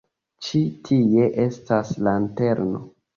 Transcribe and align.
Ĉi 0.45 0.61
tie 0.87 1.27
estas 1.43 1.91
lanterno. 2.09 2.81